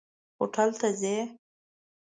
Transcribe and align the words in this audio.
هوټل 0.37 0.69
ته 0.79 0.87
ځئ؟ 0.99 1.17